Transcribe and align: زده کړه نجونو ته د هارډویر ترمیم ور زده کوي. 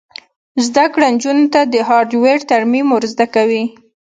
زده 0.65 0.85
کړه 0.93 1.07
نجونو 1.15 1.45
ته 1.53 1.61
د 1.73 1.75
هارډویر 1.87 2.39
ترمیم 2.51 2.87
ور 2.91 3.03
زده 3.13 3.25
کوي. 3.35 3.63